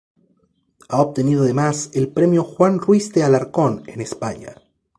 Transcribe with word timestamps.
Ha 0.89 0.99
obtenido 0.99 1.43
además 1.43 1.91
el 1.93 2.07
premio 2.07 2.43
"Juan 2.43 2.79
Ruiz 2.79 3.13
de 3.13 3.21
Alarcón" 3.21 3.83
en 3.85 4.01
España. 4.01 4.55